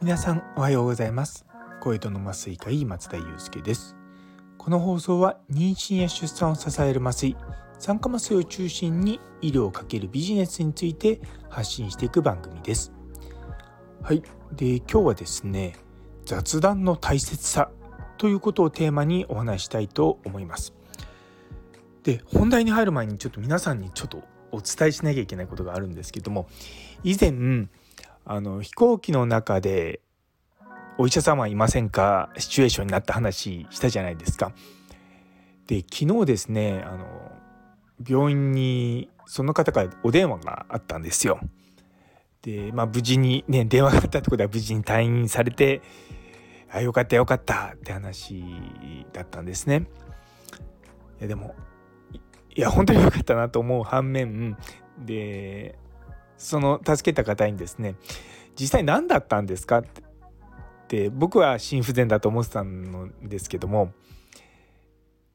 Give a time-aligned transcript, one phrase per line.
[0.00, 1.44] 皆さんおはようございます。
[1.80, 3.96] 声との麻酔科医松田祐介です。
[4.56, 7.36] この放送は妊娠や出産を支える麻酔
[7.80, 12.92] 酸化麻酔を中心に医療をかけるビジネスについて発信していく番組です。
[14.02, 14.22] はい。
[14.52, 15.74] で今日はですね
[16.24, 17.72] 雑談の大切さ
[18.16, 20.77] ということをテーマにお話したいと思います。
[22.08, 26.48] で本題に入る前にちょっと皆さんにちょっとお伝えしなきゃいけないことがあるんですけども
[27.04, 27.68] 以前
[28.24, 30.00] あの飛行機の中で
[30.96, 32.30] お医者様はいませんか？
[32.38, 34.52] シチュエーションになった話したじゃないですか。
[35.66, 37.06] で昨日ですねあの
[38.08, 41.38] 病院にその方からお電話があったんですよ。
[42.40, 45.82] でまあ無事にね電話があったってことは無事に退院されて
[46.70, 48.42] あよかったよかったって話
[49.12, 49.84] だったんですね。
[51.20, 51.54] いやでも
[52.58, 54.56] いや本当によかったなと思う反面
[54.98, 55.78] で
[56.36, 57.94] その助けた方にですね
[58.58, 59.78] 実際何だったんですか？
[59.78, 59.84] っ
[60.88, 63.92] て僕は心不全だと思ってたんですけども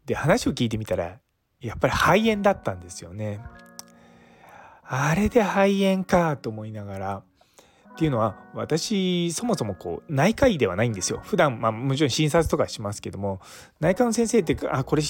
[0.06, 1.20] で話を聞いてみたら
[1.62, 3.40] やっぱり肺炎だったんですよね。
[4.84, 7.24] あれで肺炎かと思いながら
[7.94, 13.40] っていうのは私そもそもこう内科医ではないんですよ普段まあもちろん診察とかしますけども
[13.80, 15.04] 内科の先生ってあこれ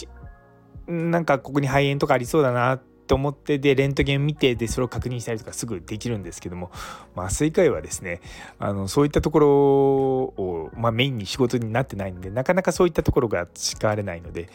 [1.11, 6.72] なんかここに肺炎とかありそうだなと思ってでレントゲン見てでそれを確認したりとかすぐできるんですけども
[7.16, 8.22] 麻酔科医はですね
[8.59, 14.50] あのそういったところを、まあ、メインに仕事になってないのでなかなかそういったところが使われないので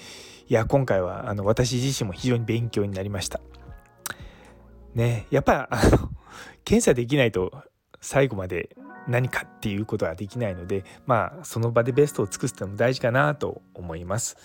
[0.48, 3.40] いや今回はあの私自身も非常に勉強になりました。
[4.94, 6.10] ねやっぱあの
[6.64, 7.52] 検査できないと
[8.00, 8.74] 最後まで
[9.06, 14.36] 何かっていうことはできないのでまあその場でベストを尽くすのも大事かなと思います。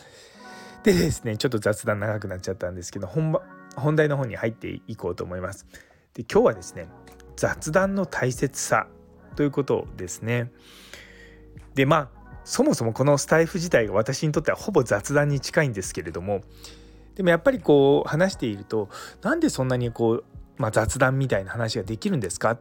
[0.84, 3.40] でですねちょっと雑談長くなっちゃったんですけど本
[3.76, 5.66] 本題の方に入っていこうと思います。
[6.14, 6.88] で今日はですね
[7.36, 8.88] 雑談の大切さ
[9.36, 10.52] ということですね。
[11.74, 16.42] でまあそもそもこのスタイフ自体が私にとってはほぼ雑談に近いんですけれども
[17.16, 18.90] でもやっぱりこう話していると
[19.22, 20.26] なんでそんなにこう、
[20.58, 22.60] まあ、雑談みたいな話ができるんですかっ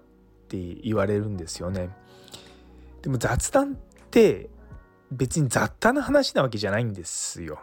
[0.48, 1.90] て言われるんですよね。
[3.02, 3.76] でも雑談っ
[4.10, 4.48] て
[5.10, 7.60] 別に雑多な話なわけじゃないんですよ。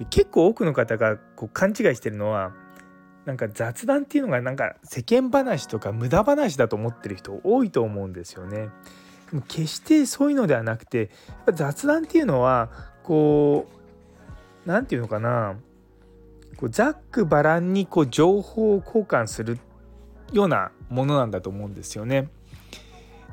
[0.00, 2.52] で結構多くの方がこう勘違いしてるのは
[3.26, 8.70] なんか雑談っていうのがなんか世間話とか無駄話だと思ってる人多いと思うんですよね。
[9.30, 12.70] でも決してそういうのではなくてやっぱ雑談っていうのは
[13.02, 13.68] こ
[14.66, 15.56] う何て言うのかな
[16.56, 19.58] こうざっくばらんにこう情報を交換する
[20.32, 22.28] ようなものなんだと思うんですよね。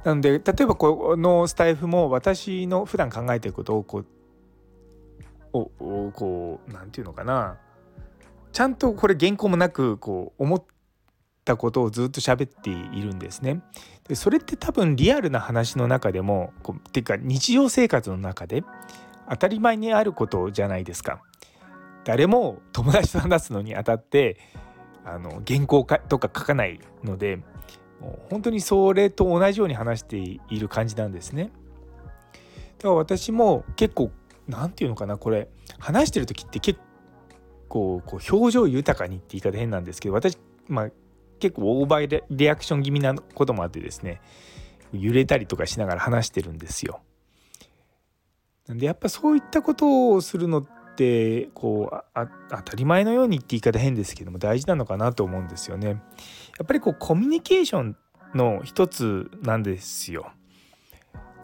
[0.03, 4.05] なので例えばこのスタイフも私の普段考えてることをこう
[5.57, 7.57] をこう何て言うのかな
[8.51, 10.63] ちゃんとこれ原稿もなくこう思っ
[11.45, 13.61] たことをずっと喋っているんですね。
[14.07, 18.63] でそれって多分リアルな話の中でもこうっていうか日常生活の中で
[19.29, 21.21] 当たり前にあることじゃないですか。
[22.05, 24.37] 誰も友達と話すのにあたって
[25.03, 27.37] あの原稿かとか書かないので
[27.99, 31.51] もう本当にそれと同じように話している感じなんですね。
[32.77, 34.11] だから私も結構
[34.47, 35.17] 何て言うのかな？
[35.17, 35.49] これ
[35.79, 36.79] 話してる時って結
[37.67, 40.37] 構こう表情豊かにって言い方変なんですけど私、
[40.67, 40.89] まあ、
[41.39, 44.21] 結構オーバーリアクション気味なこともあってですね
[44.93, 47.01] 揺れたりとかしながら話してるんですよ。
[48.67, 55.87] なんでやっぱそういったことをするのってこう当たり前のようにって言い方変ですけども大事なのかなと思うんですよね。
[55.89, 55.93] や
[56.63, 57.97] っぱりこうコミュニケーション
[58.33, 60.31] の一つなんですよ。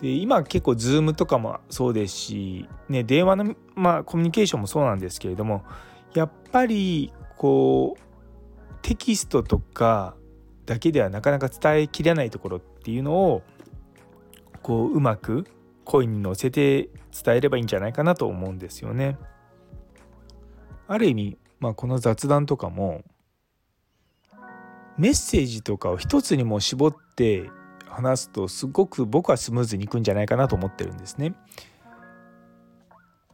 [0.03, 5.63] で今結構 Zoom とかもそうですし、ね、電話の、まあ、コミュニケーションもそうなんですけれども
[6.13, 8.01] やっぱりこう
[8.81, 10.17] テキストとか
[10.65, 13.43] だけではなかなか伝えきれないところっていうのを
[14.61, 15.45] こううまく
[15.85, 16.89] 声に乗せて
[17.23, 19.17] 伝えればいいんじゃないかなと思うんですよね。
[20.85, 23.03] ある意味、まあ、この雑談とかも
[24.97, 27.49] メッセージとかを一つにも絞って
[27.93, 31.35] 話すとすごく僕はスムーズにいくんじゃないかなと思ってるんですね。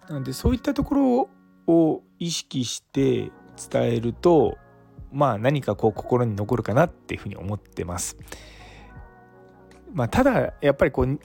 [0.08, 1.30] なのでそういったところ
[1.68, 3.32] を意識して
[3.72, 4.58] 伝えると
[5.12, 8.18] まあ何かこう心に残るかなっていうふうに思ってます。
[9.94, 11.20] まあ、ただやっぱりこう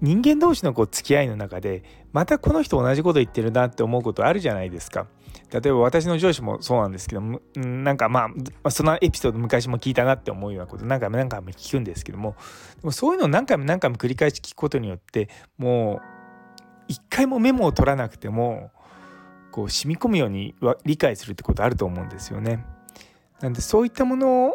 [0.00, 5.06] 人間同士のこう付き合いの中でまたこの人同じこと言ってるなって思うことあるじゃないですか。
[5.50, 7.22] 例えば私の上司もそうなんですけど
[7.56, 8.28] なんかま
[8.62, 12.36] あそのエピソード昔も聞いたなって思うようなこと何回も何回も聞くんですけども
[12.80, 16.02] でもそういうのを何回も何回も繰り返し聞くことによってもう
[16.88, 18.70] 一回もメモを取らなくても
[19.52, 20.54] こう染み込むように
[20.84, 22.64] 理解するってことあると思うんですよね。
[23.40, 24.54] なんでそういったもの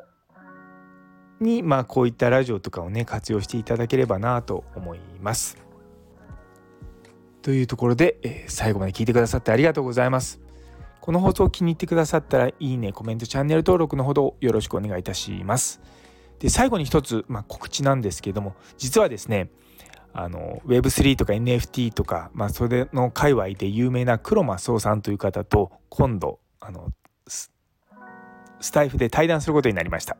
[1.43, 5.57] にまあこういったラジオとかをね活用していただければなと思います。
[7.41, 10.41] というところで、えー、最後まで聞いてくださってありがとうございます。
[11.01, 15.81] この放送を気に入ってくださったらいいねコメントチャンネル登録のほどよろしくお願いいたします。
[16.39, 19.49] で最後に一つ、まあ、告知なんですけども実はですね
[20.13, 26.89] あの Web3 とか NFT とか、まあ、それの界隈で有名な黒間壮さんという方と今度あの
[27.27, 30.17] スタイフで対談することになりました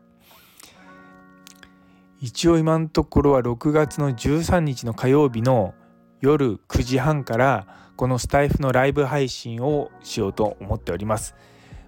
[2.20, 5.74] 一応今のところは6月の13日の火曜日の
[6.20, 7.66] 夜9時半から
[7.96, 11.34] このスタイフのライブ配信をしようと思っております。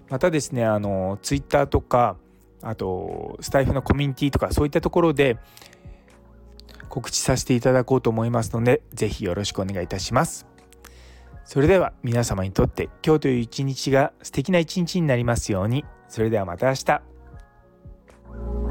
[0.09, 2.17] またですねあの Twitter とか
[2.61, 5.37] あとスタイフのコミュニティとかそういったところで
[6.89, 10.45] 告知させていただこうと思いますので是非よろしくお願いいたします。
[11.43, 15.85] それでは皆様にとって今日という一日が素敵な一日になりますように。
[16.09, 18.66] それではまた明日。